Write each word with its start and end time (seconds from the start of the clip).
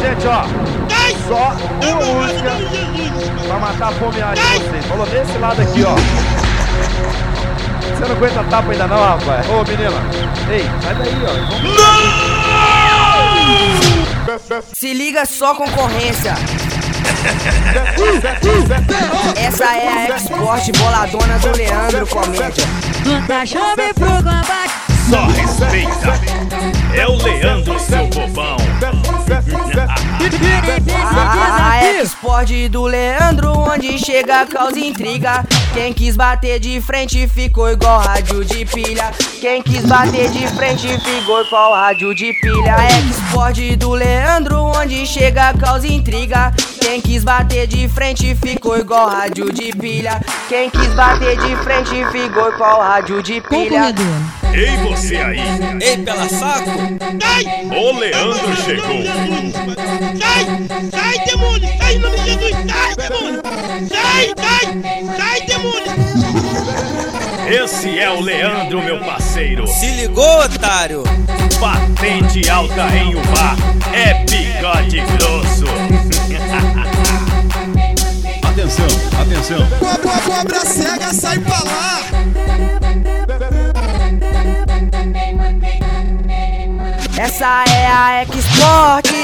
Gente, 0.00 0.26
ó, 0.26 0.44
só 1.28 1.54
uma 1.86 2.04
música 2.04 2.52
pra 3.46 3.58
matar 3.58 3.88
a 3.88 3.92
fome 3.92 4.12
de 4.14 4.20
vocês. 4.20 4.86
Falou 4.86 5.06
desse 5.06 5.38
lado 5.38 5.60
aqui, 5.60 5.84
ó. 5.84 5.94
Você 7.94 8.04
não 8.06 8.16
aguenta 8.16 8.44
tapa 8.44 8.72
ainda 8.72 8.86
não, 8.86 8.96
rapaz? 8.98 9.46
Ô, 9.48 9.62
menina. 9.64 10.02
Ei, 10.50 10.64
sai 10.82 10.94
daí, 10.94 11.22
ó. 11.24 11.32
Vamos... 14.26 14.64
Se 14.72 14.94
liga 14.94 15.26
só 15.26 15.54
concorrência. 15.54 16.34
Essa 19.36 19.64
é 19.64 19.88
a 19.88 20.16
export 20.16 20.72
boladona 20.78 21.38
do 21.40 21.56
Leandro 21.56 22.06
Comédia. 22.06 22.64
Nunca 23.04 23.44
chove 23.44 23.92
pro 23.94 24.06
combate. 24.06 24.72
Só 25.10 25.26
respeita. 25.26 26.20
É 26.94 27.06
o 27.06 27.16
Leandro, 27.16 27.78
seu 27.80 28.06
bobão. 28.06 28.56
A 30.62 32.00
export 32.02 32.68
do 32.68 32.84
Leandro, 32.84 33.52
onde 33.58 33.98
chega 33.98 34.44
causa 34.46 34.78
intriga. 34.78 35.44
Quem 35.72 35.92
quis 35.92 36.16
bater 36.16 36.58
de 36.58 36.80
frente 36.80 37.26
ficou 37.28 37.70
igual 37.70 38.00
rádio 38.00 38.44
de 38.44 38.64
pilha. 38.64 39.10
Quem 39.40 39.62
quis 39.62 39.84
bater 39.86 40.30
de 40.30 40.46
frente 40.48 40.88
ficou 41.00 41.42
igual 41.42 41.72
rádio 41.72 42.14
de 42.14 42.32
pilha. 42.34 42.76
Export 43.08 43.76
do 43.76 43.90
Leandro, 43.92 44.56
onde 44.76 45.06
chega 45.06 45.54
causa 45.54 45.86
intriga. 45.86 46.52
Quem 46.80 47.00
quis 47.00 47.24
bater 47.24 47.66
de 47.66 47.88
frente 47.88 48.34
ficou 48.34 48.78
igual 48.78 49.08
rádio 49.08 49.52
de 49.52 49.72
pilha. 49.72 50.20
Quem 50.48 50.68
quis 50.68 50.92
bater 50.94 51.36
de 51.38 51.56
frente 51.56 52.04
ficou 52.10 52.52
igual 52.52 52.80
rádio 52.80 53.22
de 53.22 53.40
pilha. 53.40 53.94
Ei, 54.52 54.76
você 54.78 55.16
aí! 55.16 55.40
Ei, 55.80 55.96
pela 55.98 56.28
saco! 56.28 56.70
Sai! 57.22 57.44
O 57.70 57.98
Leandro 57.98 58.56
chegou! 58.56 59.04
Sai! 60.18 60.44
Sai, 60.90 61.24
demônio! 61.24 61.68
Sai, 61.78 61.94
em 61.94 61.98
nome 61.98 62.18
de 62.18 62.24
Jesus! 62.24 62.50
Sai, 62.70 62.96
demônio! 62.96 63.42
Sai, 63.88 64.34
sai! 64.36 64.64
Sai, 65.16 65.40
demônio! 65.46 65.90
Esse 67.48 67.98
é 67.98 68.10
o 68.10 68.20
Leandro, 68.20 68.82
meu 68.82 68.98
parceiro! 69.00 69.66
Se 69.66 69.86
ligou, 69.90 70.44
otário! 70.44 71.02
Patente 71.60 72.48
alta 72.48 72.88
em 72.96 73.14
Ubar 73.14 73.56
é 73.92 74.14
bigode 74.24 75.00
grosso! 75.00 75.64
atenção, 78.48 78.86
atenção! 79.20 79.66
Cobra, 79.78 80.20
cobra 80.22 80.60
cega, 80.60 81.12
sai 81.12 81.38
pra 81.38 81.58
lá! 81.64 82.00
Essa 87.22 87.64
é 87.68 87.86
a 87.86 88.22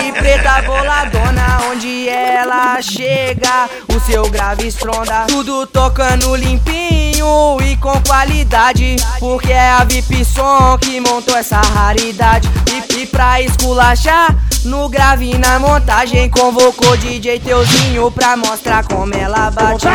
Export 0.00 0.12
preta 0.12 0.62
boladona, 0.62 1.60
onde 1.70 2.08
ela 2.08 2.80
chega, 2.80 3.68
o 3.88 4.00
seu 4.00 4.28
grave 4.30 4.66
estronda, 4.66 5.26
tudo 5.28 5.66
tocando 5.66 6.34
limpinho 6.36 7.58
e 7.62 7.76
com 7.76 8.00
qualidade, 8.02 8.96
porque 9.18 9.52
é 9.52 9.70
a 9.72 9.84
VIP 9.84 10.24
Som 10.24 10.78
que 10.78 11.00
montou 11.00 11.36
essa 11.36 11.60
raridade. 11.60 12.48
E, 12.72 13.02
e 13.02 13.06
pra 13.06 13.40
esculachar, 13.42 14.34
no 14.64 14.88
grave 14.88 15.32
e 15.32 15.38
na 15.38 15.58
montagem, 15.58 16.30
convocou 16.30 16.96
DJ 16.96 17.40
Teuzinho 17.40 18.10
pra 18.10 18.36
mostrar 18.36 18.84
como 18.84 19.14
ela 19.14 19.50
bate. 19.50 19.86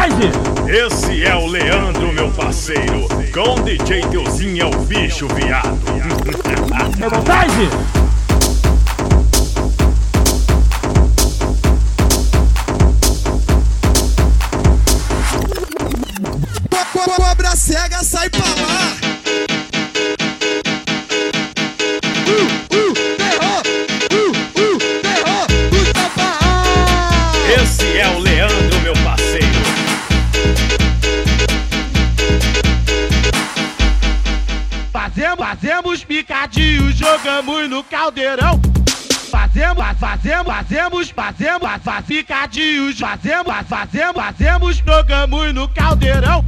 Esse 0.67 1.25
é 1.25 1.35
o 1.35 1.47
Leandro, 1.47 2.11
meu 2.13 2.29
parceiro, 2.31 3.07
com 3.33 3.61
DJ 3.63 4.01
Teuzinho 4.07 4.63
é 4.63 4.65
o 4.65 4.79
bicho 4.81 5.27
viado. 5.29 5.79
É 7.01 7.09
vontade? 7.09 7.69
Cobra 16.95 17.53
cega, 17.57 18.01
sai 18.01 18.29
pra 18.29 18.39
lá! 18.39 18.95
Esse 27.61 27.97
é 27.97 28.07
o 28.07 28.19
Leandro, 28.19 28.79
meu 28.79 28.93
parceiro. 29.03 29.45
Fazemos, 34.93 35.45
fazemos 35.45 36.03
picadinho, 36.05 36.93
jogamos 36.93 37.69
no 37.69 37.83
caldeirão. 37.83 38.61
Fazemos, 39.29 39.83
fazemos, 39.99 40.47
fazemos, 40.47 41.09
fazemos, 41.09 41.69
faz 41.83 42.05
picadinhos. 42.05 42.97
Fazemos, 42.97 43.53
fazemos, 43.67 44.15
fazemos, 44.15 44.77
jogamos 44.77 45.53
no 45.53 45.67
caldeirão. 45.67 46.43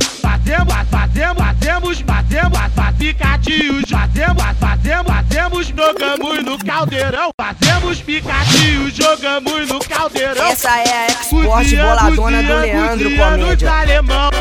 Fazemos, 0.47 0.73
fazemos, 0.89 1.43
fazemos, 1.43 1.99
fazemos, 1.99 2.59
faz 2.73 2.95
picadinhos. 2.95 3.83
Fazemos, 3.89 4.43
fazemos, 4.57 5.07
fazemos, 5.07 5.67
jogamos 5.67 6.45
no 6.45 6.57
caldeirão. 6.59 7.31
Fazemos 7.37 7.99
picadinhos, 7.99 8.93
jogamos 8.95 9.67
no 9.67 9.79
caldeirão. 9.79 10.47
Essa 10.47 10.69
é 10.69 11.03
a 11.03 11.07
Export 11.07 11.75
boladona 11.75 12.41
do 12.43 12.59
Leandro 12.59 13.09
Comédia. 13.17 13.73
Alemão. 13.73 14.31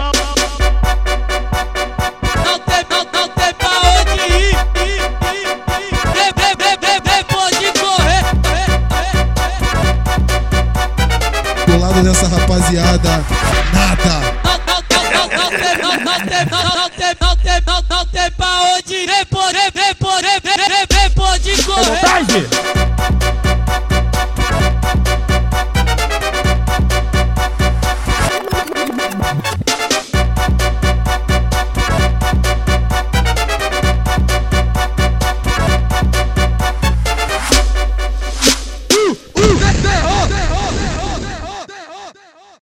Não 2.36 2.58
tem, 2.60 2.86
não, 2.88 3.04
não 3.12 3.28
tem 3.30 3.54
pra 3.54 3.68
onde 3.98 4.20
ir. 4.32 4.56
Do 11.66 11.78
lado 11.80 12.00
dessa 12.04 12.28
rapaziada, 12.28 13.24
nada! 13.74 14.55
Não, 15.75 15.88
não, 15.88 15.88
não, 15.88 16.03
não, 16.04 16.16
não 16.16 16.27
tem, 16.27 16.47
não, 16.50 16.77
não 16.77 16.85